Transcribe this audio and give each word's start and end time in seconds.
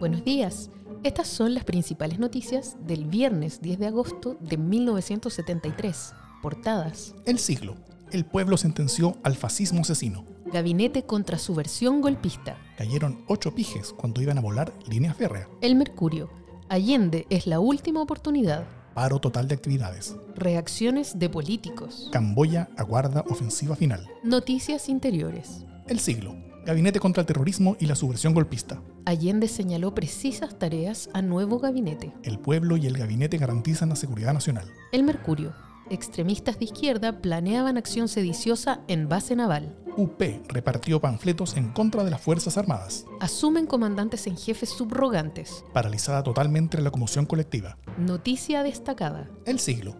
Buenos 0.00 0.24
días. 0.24 0.70
Estas 1.02 1.28
son 1.28 1.52
las 1.52 1.64
principales 1.64 2.18
noticias 2.18 2.78
del 2.86 3.04
viernes 3.04 3.60
10 3.60 3.78
de 3.80 3.86
agosto 3.86 4.38
de 4.40 4.56
1973. 4.56 6.14
Portadas. 6.40 7.14
El 7.26 7.38
siglo. 7.38 7.76
El 8.10 8.24
pueblo 8.24 8.56
sentenció 8.56 9.18
al 9.22 9.36
fascismo 9.36 9.82
asesino. 9.82 10.24
Gabinete 10.46 11.04
contra 11.04 11.36
su 11.36 11.54
versión 11.54 12.00
golpista. 12.00 12.56
Cayeron 12.78 13.26
ocho 13.28 13.54
pijes 13.54 13.92
cuando 13.92 14.22
iban 14.22 14.38
a 14.38 14.40
volar 14.40 14.72
línea 14.88 15.12
férrea. 15.12 15.50
El 15.60 15.76
Mercurio. 15.76 16.30
Allende 16.70 17.26
es 17.28 17.46
la 17.46 17.60
última 17.60 18.00
oportunidad. 18.00 18.64
Paro 18.94 19.18
total 19.18 19.48
de 19.48 19.54
actividades. 19.56 20.16
Reacciones 20.34 21.18
de 21.18 21.28
políticos. 21.28 22.08
Camboya 22.10 22.70
aguarda 22.78 23.22
ofensiva 23.28 23.76
final. 23.76 24.08
Noticias 24.24 24.88
interiores. 24.88 25.66
El 25.88 26.00
siglo. 26.00 26.49
Gabinete 26.64 27.00
contra 27.00 27.22
el 27.22 27.26
terrorismo 27.26 27.76
y 27.80 27.86
la 27.86 27.94
subversión 27.94 28.34
golpista. 28.34 28.82
Allende 29.06 29.48
señaló 29.48 29.94
precisas 29.94 30.58
tareas 30.58 31.08
a 31.14 31.22
nuevo 31.22 31.58
gabinete. 31.58 32.12
El 32.22 32.38
pueblo 32.38 32.76
y 32.76 32.86
el 32.86 32.96
gabinete 32.96 33.38
garantizan 33.38 33.88
la 33.88 33.96
seguridad 33.96 34.34
nacional. 34.34 34.70
El 34.92 35.02
Mercurio. 35.02 35.54
Extremistas 35.88 36.58
de 36.58 36.66
izquierda 36.66 37.20
planeaban 37.20 37.76
acción 37.76 38.06
sediciosa 38.08 38.80
en 38.86 39.08
base 39.08 39.34
naval. 39.34 39.76
UP 39.96 40.22
repartió 40.46 41.00
panfletos 41.00 41.56
en 41.56 41.70
contra 41.70 42.04
de 42.04 42.10
las 42.10 42.20
Fuerzas 42.20 42.56
Armadas. 42.56 43.06
Asumen 43.18 43.66
comandantes 43.66 44.26
en 44.28 44.36
jefes 44.36 44.68
subrogantes. 44.68 45.64
Paralizada 45.72 46.22
totalmente 46.22 46.76
la 46.76 46.84
locomoción 46.84 47.26
colectiva. 47.26 47.76
Noticia 47.98 48.62
destacada. 48.62 49.28
El 49.46 49.58
siglo. 49.58 49.96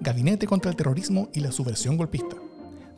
Gabinete 0.00 0.46
contra 0.46 0.70
el 0.70 0.76
terrorismo 0.76 1.28
y 1.32 1.40
la 1.40 1.50
subversión 1.50 1.96
golpista. 1.96 2.36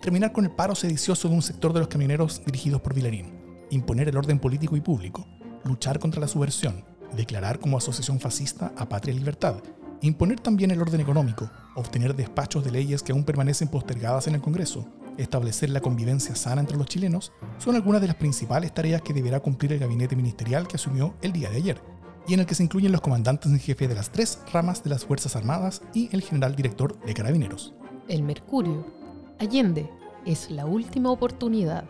Terminar 0.05 0.33
con 0.33 0.45
el 0.45 0.51
paro 0.51 0.75
sedicioso 0.75 1.31
de 1.31 1.35
un 1.35 1.41
sector 1.41 1.73
de 1.73 1.79
los 1.79 1.89
camioneros 1.89 2.43
dirigidos 2.45 2.83
por 2.83 2.93
Vilarín. 2.93 3.33
Imponer 3.71 4.07
el 4.07 4.19
orden 4.19 4.39
político 4.39 4.77
y 4.77 4.83
público. 4.83 5.27
Luchar 5.65 5.99
contra 5.99 6.21
la 6.21 6.29
subversión. 6.29 6.85
Declarar 7.17 7.59
como 7.59 7.79
asociación 7.79 8.21
fascista 8.21 8.75
a 8.77 8.87
Patria 8.87 9.15
y 9.15 9.19
Libertad. 9.19 9.55
Imponer 10.03 10.41
también 10.41 10.71
el 10.73 10.83
orden 10.83 11.01
económico. 11.01 11.51
Obtener 11.75 12.15
despachos 12.15 12.63
de 12.63 12.71
leyes 12.71 13.03
que 13.03 13.13
aún 13.13 13.25
permanecen 13.25 13.69
postergadas 13.69 14.27
en 14.27 14.35
el 14.35 14.43
Congreso. 14.43 14.87
Establecer 15.17 15.71
la 15.71 15.81
convivencia 15.81 16.37
sana 16.37 16.61
entre 16.61 16.77
los 16.77 16.87
chilenos 16.87 17.33
son 17.57 17.75
algunas 17.75 18.03
de 18.03 18.09
las 18.09 18.17
principales 18.17 18.75
tareas 18.75 19.01
que 19.01 19.15
deberá 19.15 19.41
cumplir 19.41 19.73
el 19.73 19.79
gabinete 19.79 20.17
ministerial 20.17 20.69
que 20.69 20.77
asumió 20.77 21.15
el 21.23 21.33
día 21.33 21.49
de 21.49 21.57
ayer, 21.57 21.81
y 22.29 22.35
en 22.35 22.41
el 22.41 22.47
que 22.47 22.55
se 22.55 22.63
incluyen 22.63 22.93
los 22.93 23.01
comandantes 23.01 23.51
en 23.51 23.59
jefe 23.59 23.89
de 23.89 23.95
las 23.95 24.11
tres 24.11 24.39
ramas 24.53 24.85
de 24.85 24.91
las 24.91 25.07
Fuerzas 25.07 25.35
Armadas 25.35 25.81
y 25.95 26.11
el 26.13 26.21
general 26.21 26.55
director 26.57 27.01
de 27.07 27.15
Carabineros. 27.15 27.73
El 28.07 28.23
Mercurio. 28.23 29.04
Allende 29.45 29.91
es 30.25 30.51
la 30.51 30.65
última 30.65 31.11
oportunidad. 31.11 31.85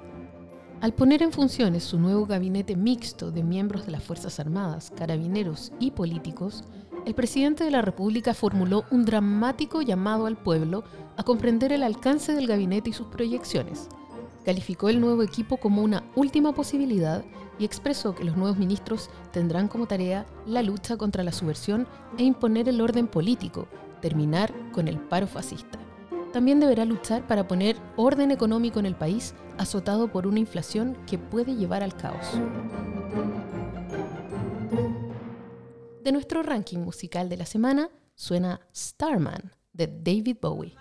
Al 0.80 0.92
poner 0.92 1.22
en 1.22 1.30
funciones 1.30 1.84
su 1.84 2.00
nuevo 2.00 2.26
gabinete 2.26 2.74
mixto 2.74 3.30
de 3.30 3.44
miembros 3.44 3.86
de 3.86 3.92
las 3.92 4.02
Fuerzas 4.02 4.40
Armadas, 4.40 4.92
carabineros 4.96 5.70
y 5.78 5.92
políticos, 5.92 6.64
el 7.06 7.14
presidente 7.14 7.62
de 7.62 7.70
la 7.70 7.80
República 7.80 8.34
formuló 8.34 8.82
un 8.90 9.04
dramático 9.04 9.82
llamado 9.82 10.26
al 10.26 10.36
pueblo 10.36 10.82
a 11.16 11.22
comprender 11.22 11.72
el 11.72 11.84
alcance 11.84 12.34
del 12.34 12.48
gabinete 12.48 12.90
y 12.90 12.92
sus 12.92 13.06
proyecciones. 13.06 13.88
Calificó 14.44 14.88
el 14.88 15.00
nuevo 15.00 15.22
equipo 15.22 15.56
como 15.56 15.80
una 15.80 16.02
última 16.16 16.52
posibilidad 16.52 17.24
y 17.60 17.64
expresó 17.64 18.16
que 18.16 18.24
los 18.24 18.36
nuevos 18.36 18.58
ministros 18.58 19.10
tendrán 19.30 19.68
como 19.68 19.86
tarea 19.86 20.26
la 20.44 20.64
lucha 20.64 20.96
contra 20.96 21.22
la 21.22 21.30
subversión 21.30 21.86
e 22.18 22.24
imponer 22.24 22.68
el 22.68 22.80
orden 22.80 23.06
político, 23.06 23.68
terminar 24.00 24.52
con 24.72 24.88
el 24.88 24.98
paro 24.98 25.28
fascista. 25.28 25.83
También 26.34 26.58
deberá 26.58 26.84
luchar 26.84 27.24
para 27.28 27.46
poner 27.46 27.76
orden 27.94 28.32
económico 28.32 28.80
en 28.80 28.86
el 28.86 28.96
país 28.96 29.36
azotado 29.56 30.10
por 30.10 30.26
una 30.26 30.40
inflación 30.40 30.98
que 31.06 31.16
puede 31.16 31.54
llevar 31.54 31.84
al 31.84 31.96
caos. 31.96 32.26
De 36.02 36.10
nuestro 36.10 36.42
ranking 36.42 36.78
musical 36.80 37.28
de 37.28 37.36
la 37.36 37.46
semana 37.46 37.88
suena 38.16 38.60
Starman 38.74 39.52
de 39.72 39.86
David 39.86 40.38
Bowie. 40.42 40.74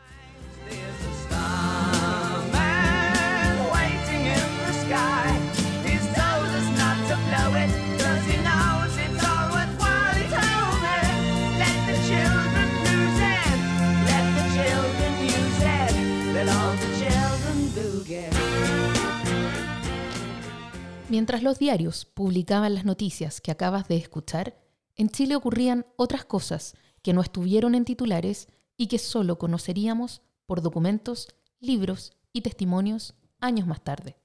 Mientras 21.10 21.44
los 21.44 21.60
diarios 21.60 22.06
publicaban 22.06 22.74
las 22.74 22.86
noticias 22.86 23.42
que 23.42 23.52
acabas 23.52 23.88
de 23.88 23.98
escuchar, 23.98 24.58
en 24.96 25.10
Chile 25.10 25.36
ocurrían 25.36 25.86
otras 25.98 26.24
cosas 26.24 26.76
que 27.02 27.14
no 27.14 27.22
estuvieron 27.22 27.76
en 27.76 27.86
titulares 27.86 28.48
y 28.78 28.88
que 28.88 28.98
solo 28.98 29.38
conoceríamos 29.38 30.22
por 30.46 30.62
documentos, 30.62 31.28
libros 31.60 32.14
y 32.32 32.42
testimonios 32.42 33.16
años 33.40 33.68
más 33.68 33.84
tarde. 33.84 34.18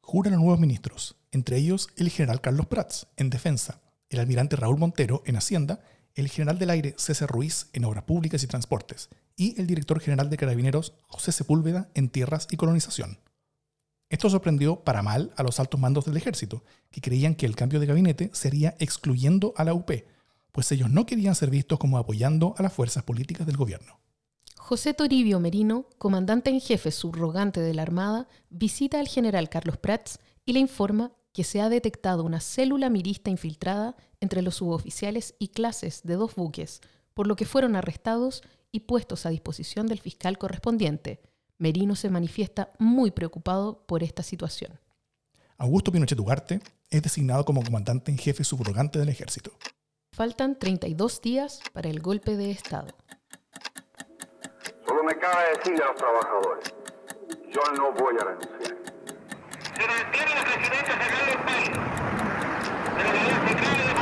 Juran 0.00 0.34
los 0.34 0.42
nuevos 0.42 0.60
ministros, 0.60 1.16
entre 1.32 1.56
ellos 1.56 1.88
el 1.96 2.10
general 2.10 2.40
Carlos 2.40 2.66
Prats, 2.66 3.08
en 3.16 3.30
Defensa, 3.30 3.82
el 4.08 4.20
almirante 4.20 4.56
Raúl 4.56 4.78
Montero, 4.78 5.22
en 5.26 5.36
Hacienda, 5.36 5.80
el 6.14 6.28
general 6.28 6.58
del 6.58 6.70
aire 6.70 6.94
César 6.96 7.28
Ruiz, 7.28 7.68
en 7.72 7.84
Obras 7.84 8.04
Públicas 8.04 8.42
y 8.42 8.46
Transportes, 8.46 9.08
y 9.36 9.60
el 9.60 9.66
director 9.66 9.98
general 10.00 10.30
de 10.30 10.36
Carabineros, 10.36 10.94
José 11.08 11.32
Sepúlveda, 11.32 11.88
en 11.94 12.08
Tierras 12.08 12.46
y 12.50 12.56
Colonización. 12.56 13.18
Esto 14.08 14.30
sorprendió 14.30 14.80
para 14.80 15.02
mal 15.02 15.32
a 15.36 15.42
los 15.42 15.58
altos 15.60 15.80
mandos 15.80 16.04
del 16.04 16.16
ejército, 16.16 16.62
que 16.90 17.00
creían 17.00 17.34
que 17.34 17.46
el 17.46 17.56
cambio 17.56 17.80
de 17.80 17.86
gabinete 17.86 18.30
sería 18.32 18.76
excluyendo 18.78 19.54
a 19.56 19.64
la 19.64 19.74
UP, 19.74 19.90
pues 20.52 20.70
ellos 20.70 20.90
no 20.90 21.04
querían 21.04 21.34
ser 21.34 21.50
vistos 21.50 21.78
como 21.78 21.98
apoyando 21.98 22.54
a 22.56 22.62
las 22.62 22.72
fuerzas 22.72 23.02
políticas 23.02 23.46
del 23.46 23.56
gobierno. 23.56 23.98
José 24.56 24.94
Toribio 24.94 25.40
Merino, 25.40 25.86
comandante 25.98 26.48
en 26.48 26.60
jefe 26.60 26.90
subrogante 26.90 27.60
de 27.60 27.74
la 27.74 27.82
Armada, 27.82 28.28
visita 28.50 29.00
al 29.00 29.08
general 29.08 29.48
Carlos 29.48 29.78
Prats 29.78 30.20
y 30.44 30.52
le 30.52 30.60
informa 30.60 31.12
que 31.32 31.44
se 31.44 31.60
ha 31.60 31.68
detectado 31.68 32.22
una 32.22 32.40
célula 32.40 32.88
mirista 32.88 33.30
infiltrada 33.30 33.96
entre 34.20 34.40
los 34.40 34.54
suboficiales 34.54 35.34
y 35.38 35.48
clases 35.48 36.02
de 36.04 36.14
dos 36.14 36.36
buques, 36.36 36.80
por 37.14 37.26
lo 37.26 37.36
que 37.36 37.44
fueron 37.44 37.74
arrestados 37.74 38.42
y 38.70 38.80
puestos 38.80 39.26
a 39.26 39.30
disposición 39.30 39.86
del 39.86 40.00
fiscal 40.00 40.38
correspondiente, 40.38 41.20
Merino 41.58 41.94
se 41.94 42.10
manifiesta 42.10 42.72
muy 42.78 43.10
preocupado 43.10 43.84
por 43.86 44.02
esta 44.02 44.22
situación. 44.22 44.78
Augusto 45.56 45.92
Pinochet 45.92 46.18
Ugarte 46.18 46.60
es 46.90 47.02
designado 47.02 47.44
como 47.44 47.62
comandante 47.62 48.10
en 48.10 48.18
jefe 48.18 48.42
subrogante 48.44 48.98
del 48.98 49.08
ejército. 49.08 49.52
Faltan 50.12 50.58
32 50.58 51.20
días 51.22 51.60
para 51.72 51.88
el 51.88 52.00
golpe 52.00 52.36
de 52.36 52.50
Estado. 52.50 52.94
Solo 54.86 55.02
me 55.04 55.16
cabe 55.18 55.56
decirle 55.56 55.82
a 55.82 55.86
los 55.88 55.96
trabajadores, 55.96 56.74
yo 57.52 57.60
no 57.76 57.92
voy 57.92 58.14
a 58.20 58.24
renunciar. 58.24 58.76
Se 59.74 59.86
mantiene 59.86 60.34
la 60.34 60.44
presidencia 60.44 60.94
general 60.94 61.26
del 61.26 61.38
país, 61.44 61.68
de 62.96 63.04
la 63.04 63.10
y 63.10 63.54
de 63.54 63.94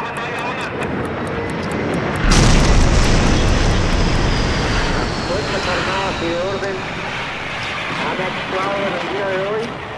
Fuerzas 5.29 5.69
Armadas 5.69 6.23
y 6.23 6.27
de 6.27 6.62
actuado 8.23 8.77
en 8.77 8.93
el 8.93 9.15
día 9.15 9.29
de 9.29 9.47
hoy 9.49 9.93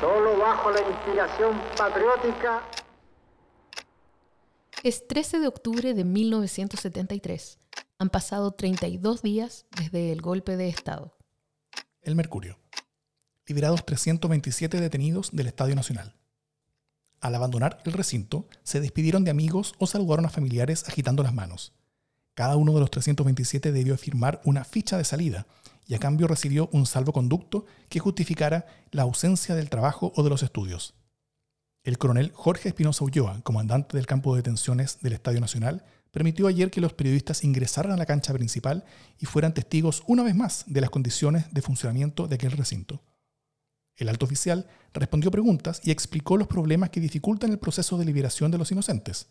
solo 0.00 0.38
bajo 0.38 0.70
la 0.70 0.80
inspiración 0.80 1.60
patriótica. 1.76 2.62
Es 4.82 5.06
13 5.08 5.40
de 5.40 5.48
octubre 5.48 5.94
de 5.94 6.04
1973. 6.04 7.58
Han 7.98 8.10
pasado 8.10 8.52
32 8.52 9.22
días 9.22 9.66
desde 9.76 10.12
el 10.12 10.20
golpe 10.20 10.56
de 10.56 10.68
Estado. 10.68 11.16
El 12.02 12.14
Mercurio. 12.14 12.58
Liberados 13.46 13.84
327 13.86 14.80
detenidos 14.80 15.30
del 15.32 15.46
Estadio 15.46 15.74
Nacional. 15.74 16.14
Al 17.20 17.34
abandonar 17.34 17.80
el 17.84 17.92
recinto, 17.92 18.46
se 18.62 18.80
despidieron 18.80 19.24
de 19.24 19.30
amigos 19.30 19.74
o 19.78 19.86
saludaron 19.86 20.26
a 20.26 20.30
familiares 20.30 20.84
agitando 20.88 21.22
las 21.22 21.32
manos. 21.32 21.72
Cada 22.34 22.56
uno 22.56 22.74
de 22.74 22.80
los 22.80 22.90
327 22.90 23.72
debió 23.72 23.96
firmar 23.96 24.42
una 24.44 24.64
ficha 24.64 24.98
de 24.98 25.04
salida 25.04 25.46
y 25.86 25.94
a 25.94 25.98
cambio 25.98 26.26
recibió 26.26 26.68
un 26.72 26.86
salvoconducto 26.86 27.66
que 27.88 28.00
justificara 28.00 28.66
la 28.90 29.02
ausencia 29.02 29.54
del 29.54 29.70
trabajo 29.70 30.12
o 30.16 30.22
de 30.22 30.30
los 30.30 30.42
estudios. 30.42 30.94
El 31.84 31.98
coronel 31.98 32.32
Jorge 32.34 32.68
Espinosa 32.68 33.04
Ulloa, 33.04 33.40
comandante 33.42 33.96
del 33.96 34.06
campo 34.06 34.34
de 34.34 34.40
detenciones 34.40 34.98
del 35.00 35.12
Estadio 35.12 35.40
Nacional, 35.40 35.84
permitió 36.10 36.48
ayer 36.48 36.70
que 36.70 36.80
los 36.80 36.94
periodistas 36.94 37.44
ingresaran 37.44 37.92
a 37.92 37.96
la 37.96 38.06
cancha 38.06 38.32
principal 38.32 38.84
y 39.20 39.26
fueran 39.26 39.54
testigos 39.54 40.02
una 40.06 40.24
vez 40.24 40.34
más 40.34 40.64
de 40.66 40.80
las 40.80 40.90
condiciones 40.90 41.52
de 41.52 41.62
funcionamiento 41.62 42.26
de 42.26 42.34
aquel 42.34 42.52
recinto. 42.52 43.02
El 43.96 44.08
alto 44.08 44.26
oficial 44.26 44.66
respondió 44.92 45.30
preguntas 45.30 45.80
y 45.84 45.90
explicó 45.90 46.36
los 46.36 46.48
problemas 46.48 46.90
que 46.90 47.00
dificultan 47.00 47.50
el 47.50 47.58
proceso 47.58 47.96
de 47.98 48.04
liberación 48.04 48.50
de 48.50 48.58
los 48.58 48.72
inocentes. 48.72 49.28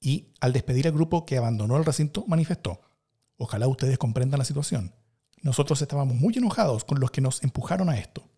Y, 0.00 0.34
al 0.40 0.52
despedir 0.52 0.86
al 0.86 0.92
grupo 0.92 1.24
que 1.24 1.38
abandonó 1.38 1.76
el 1.76 1.84
recinto, 1.84 2.24
manifestó, 2.26 2.80
ojalá 3.36 3.68
ustedes 3.68 3.98
comprendan 3.98 4.38
la 4.38 4.44
situación. 4.44 4.94
Nosotros 5.42 5.80
estábamos 5.80 6.16
muy 6.16 6.34
enojados 6.36 6.84
con 6.84 7.00
los 7.00 7.10
que 7.10 7.20
nos 7.20 7.42
empujaron 7.42 7.88
a 7.88 7.98
esto. 7.98 8.28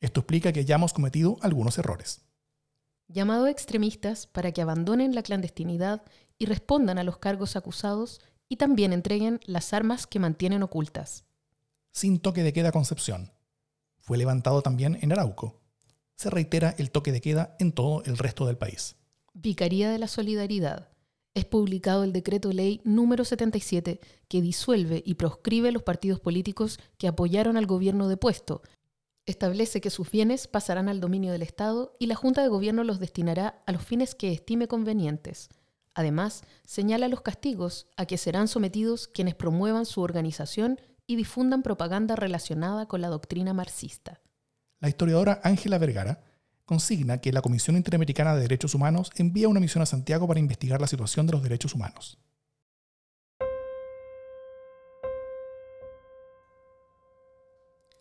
Esto 0.00 0.20
explica 0.20 0.52
que 0.52 0.60
hayamos 0.60 0.92
cometido 0.92 1.36
algunos 1.40 1.78
errores. 1.78 2.22
Llamado 3.08 3.46
a 3.46 3.50
extremistas 3.50 4.26
para 4.26 4.52
que 4.52 4.62
abandonen 4.62 5.14
la 5.14 5.22
clandestinidad 5.22 6.02
y 6.38 6.46
respondan 6.46 6.98
a 6.98 7.04
los 7.04 7.18
cargos 7.18 7.56
acusados 7.56 8.20
y 8.48 8.56
también 8.56 8.92
entreguen 8.92 9.40
las 9.46 9.72
armas 9.72 10.06
que 10.06 10.18
mantienen 10.18 10.62
ocultas. 10.62 11.24
Sin 11.90 12.18
toque 12.18 12.42
de 12.42 12.52
queda 12.52 12.72
Concepción. 12.72 13.32
Fue 13.98 14.18
levantado 14.18 14.62
también 14.62 14.98
en 15.00 15.12
Arauco. 15.12 15.60
Se 16.16 16.30
reitera 16.30 16.74
el 16.78 16.90
toque 16.90 17.12
de 17.12 17.20
queda 17.20 17.56
en 17.58 17.72
todo 17.72 18.02
el 18.04 18.18
resto 18.18 18.46
del 18.46 18.58
país. 18.58 18.96
Vicaría 19.32 19.90
de 19.90 19.98
la 19.98 20.08
Solidaridad. 20.08 20.93
Es 21.34 21.44
publicado 21.44 22.04
el 22.04 22.12
decreto 22.12 22.52
ley 22.52 22.80
número 22.84 23.24
77 23.24 23.98
que 24.28 24.40
disuelve 24.40 25.02
y 25.04 25.14
proscribe 25.14 25.72
los 25.72 25.82
partidos 25.82 26.20
políticos 26.20 26.78
que 26.96 27.08
apoyaron 27.08 27.56
al 27.56 27.66
gobierno 27.66 28.06
depuesto. 28.06 28.62
Establece 29.26 29.80
que 29.80 29.90
sus 29.90 30.08
bienes 30.08 30.46
pasarán 30.46 30.88
al 30.88 31.00
dominio 31.00 31.32
del 31.32 31.42
Estado 31.42 31.96
y 31.98 32.06
la 32.06 32.14
Junta 32.14 32.42
de 32.42 32.48
Gobierno 32.48 32.84
los 32.84 33.00
destinará 33.00 33.62
a 33.66 33.72
los 33.72 33.84
fines 33.84 34.14
que 34.14 34.32
estime 34.32 34.68
convenientes. 34.68 35.48
Además, 35.92 36.42
señala 36.64 37.08
los 37.08 37.22
castigos 37.22 37.88
a 37.96 38.06
que 38.06 38.16
serán 38.16 38.46
sometidos 38.46 39.08
quienes 39.08 39.34
promuevan 39.34 39.86
su 39.86 40.02
organización 40.02 40.80
y 41.06 41.16
difundan 41.16 41.62
propaganda 41.62 42.14
relacionada 42.14 42.86
con 42.86 43.00
la 43.00 43.08
doctrina 43.08 43.52
marxista. 43.52 44.20
La 44.78 44.88
historiadora 44.88 45.40
Ángela 45.42 45.78
Vergara 45.78 46.22
consigna 46.64 47.18
que 47.20 47.32
la 47.32 47.42
Comisión 47.42 47.76
Interamericana 47.76 48.34
de 48.34 48.42
Derechos 48.42 48.74
Humanos 48.74 49.10
envía 49.16 49.48
una 49.48 49.60
misión 49.60 49.82
a 49.82 49.86
Santiago 49.86 50.26
para 50.26 50.40
investigar 50.40 50.80
la 50.80 50.86
situación 50.86 51.26
de 51.26 51.32
los 51.32 51.42
derechos 51.42 51.74
humanos. 51.74 52.18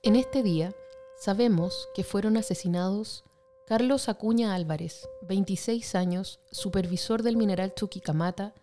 En 0.01 0.15
este 0.17 0.43
día, 0.43 0.75
sabemos 1.17 1.87
que 1.95 2.03
fueron 2.03 2.35
asesinados 2.35 3.23
Carlos 3.65 4.09
Acuña 4.09 4.53
Álvarez, 4.53 5.07
26 5.21 5.95
años, 5.95 6.41
supervisor 6.51 7.23
del 7.23 7.37
mineral 7.37 7.73
Chuquicamata, 7.73 8.53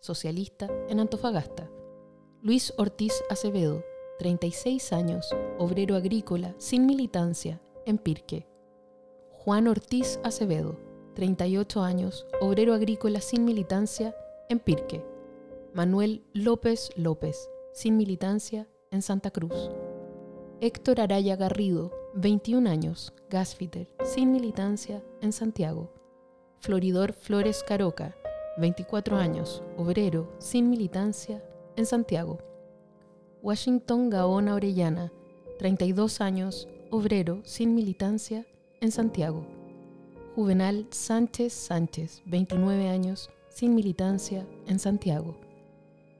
socialista, 0.00 0.68
en 0.90 1.00
Antofagasta. 1.00 1.70
Luis 2.42 2.74
Ortiz 2.76 3.14
Acevedo, 3.30 3.82
36 4.18 4.92
años, 4.92 5.34
obrero 5.58 5.96
agrícola, 5.96 6.54
sin 6.58 6.84
militancia, 6.84 7.62
en 7.86 7.96
Pirque. 7.96 8.51
Juan 9.44 9.66
Ortiz 9.66 10.20
Acevedo, 10.22 10.76
38 11.16 11.82
años, 11.82 12.28
obrero 12.40 12.74
agrícola 12.74 13.20
sin 13.20 13.44
militancia, 13.44 14.14
en 14.48 14.60
Pirque. 14.60 15.04
Manuel 15.74 16.22
López 16.32 16.90
López, 16.94 17.50
sin 17.72 17.96
militancia, 17.96 18.68
en 18.92 19.02
Santa 19.02 19.32
Cruz. 19.32 19.72
Héctor 20.60 21.00
Araya 21.00 21.34
Garrido, 21.34 21.90
21 22.14 22.70
años, 22.70 23.12
gasfitter, 23.30 23.90
sin 24.04 24.30
militancia, 24.30 25.02
en 25.20 25.32
Santiago. 25.32 25.90
Floridor 26.60 27.12
Flores 27.12 27.64
Caroca, 27.66 28.14
24 28.58 29.16
años, 29.16 29.64
obrero, 29.76 30.32
sin 30.38 30.70
militancia, 30.70 31.42
en 31.74 31.86
Santiago. 31.86 32.38
Washington 33.42 34.08
Gaona 34.08 34.54
Orellana, 34.54 35.12
32 35.58 36.20
años, 36.20 36.68
obrero, 36.92 37.40
sin 37.42 37.74
militancia, 37.74 38.46
en 38.82 38.90
Santiago. 38.90 39.46
Juvenal 40.34 40.88
Sánchez 40.90 41.52
Sánchez, 41.52 42.20
29 42.26 42.88
años, 42.88 43.30
sin 43.48 43.76
militancia, 43.76 44.44
en 44.66 44.80
Santiago. 44.80 45.36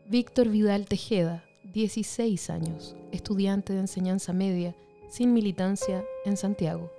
Víctor 0.09 0.49
Vidal 0.49 0.87
Tejeda, 0.87 1.44
16 1.73 2.50
años, 2.50 2.94
estudiante 3.11 3.73
de 3.73 3.81
enseñanza 3.81 4.32
media, 4.32 4.76
sin 5.09 5.35
militancia, 5.35 6.05
en 6.25 6.37
Santiago. 6.37 6.91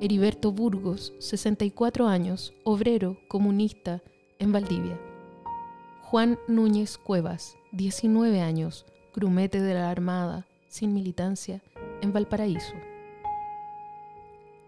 Heriberto 0.00 0.52
Burgos, 0.52 1.12
64 1.18 2.08
años, 2.08 2.54
obrero, 2.64 3.18
comunista, 3.28 4.02
en 4.38 4.52
Valdivia. 4.52 4.98
Juan 6.02 6.38
Núñez 6.48 6.96
Cuevas, 6.96 7.58
19 7.72 8.40
años, 8.40 8.86
grumete 9.14 9.60
de 9.60 9.74
la 9.74 9.90
Armada, 9.90 10.46
sin 10.68 10.94
militancia, 10.94 11.62
en 12.00 12.14
Valparaíso. 12.14 12.87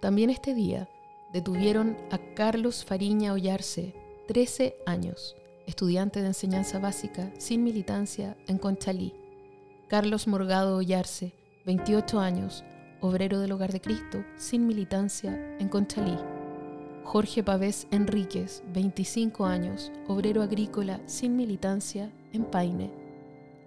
También 0.00 0.30
este 0.30 0.54
día 0.54 0.88
detuvieron 1.32 1.96
a 2.10 2.18
Carlos 2.34 2.84
Fariña 2.84 3.34
Ollarse, 3.34 3.94
13 4.28 4.76
años, 4.86 5.36
estudiante 5.66 6.22
de 6.22 6.28
enseñanza 6.28 6.78
básica, 6.78 7.30
sin 7.38 7.62
militancia, 7.62 8.36
en 8.46 8.56
Conchalí. 8.56 9.12
Carlos 9.88 10.26
Morgado 10.26 10.76
Ollarse, 10.78 11.34
28 11.66 12.18
años, 12.18 12.64
obrero 13.02 13.40
del 13.40 13.52
Hogar 13.52 13.72
de 13.72 13.80
Cristo, 13.80 14.24
sin 14.36 14.66
militancia, 14.66 15.56
en 15.58 15.68
Conchalí. 15.68 16.16
Jorge 17.04 17.42
Pavés 17.42 17.86
Enríquez, 17.90 18.62
25 18.72 19.44
años, 19.44 19.92
obrero 20.08 20.42
agrícola, 20.42 21.00
sin 21.06 21.36
militancia, 21.36 22.10
en 22.32 22.44
Paine. 22.44 22.90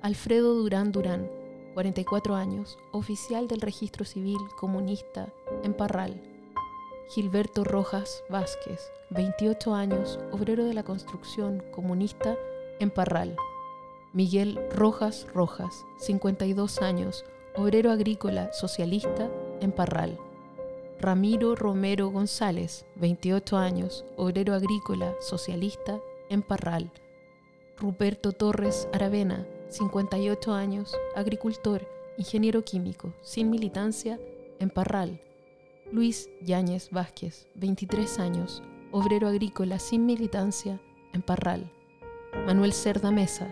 Alfredo 0.01 0.55
Durán 0.55 0.91
Durán, 0.91 1.29
44 1.73 2.35
años, 2.35 2.77
oficial 2.91 3.47
del 3.47 3.61
Registro 3.61 4.05
Civil 4.05 4.37
Comunista, 4.59 5.29
en 5.63 5.73
Parral. 5.73 6.21
Gilberto 7.09 7.63
Rojas 7.63 8.23
Vázquez, 8.29 8.91
28 9.09 9.73
años, 9.73 10.19
obrero 10.31 10.65
de 10.65 10.73
la 10.73 10.83
construcción 10.83 11.63
comunista, 11.71 12.37
en 12.79 12.89
Parral. 12.89 13.35
Miguel 14.13 14.59
Rojas 14.71 15.27
Rojas, 15.33 15.85
52 15.97 16.81
años, 16.81 17.25
obrero 17.55 17.91
agrícola 17.91 18.51
socialista 18.53 19.29
en 19.61 19.71
Parral. 19.71 20.17
Ramiro 20.99 21.55
Romero 21.55 22.09
González, 22.09 22.85
28 22.95 23.57
años, 23.57 24.05
obrero 24.15 24.53
agrícola 24.53 25.15
socialista 25.19 25.99
en 26.29 26.41
Parral. 26.41 26.91
Ruperto 27.77 28.31
Torres 28.31 28.87
Aravena, 28.93 29.45
58 29.73 30.53
años, 30.53 30.95
agricultor, 31.15 31.87
ingeniero 32.19 32.63
químico, 32.63 33.11
sin 33.23 33.49
militancia, 33.49 34.19
en 34.59 34.69
Parral. 34.69 35.19
Luis 35.91 36.29
Yáñez 36.43 36.91
Vázquez, 36.91 37.47
23 37.55 38.19
años, 38.19 38.61
obrero 38.91 39.27
agrícola 39.27 39.79
sin 39.79 40.05
militancia, 40.05 40.79
en 41.11 41.23
Parral. 41.23 41.71
Manuel 42.45 42.71
Cerda 42.71 43.09
Mesa, 43.09 43.51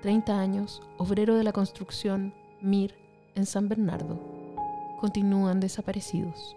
30 0.00 0.40
años, 0.40 0.80
obrero 0.96 1.36
de 1.36 1.44
la 1.44 1.52
construcción 1.52 2.32
MIR 2.62 2.94
en 3.34 3.44
San 3.44 3.68
Bernardo. 3.68 4.18
Continúan 4.98 5.60
desaparecidos. 5.60 6.56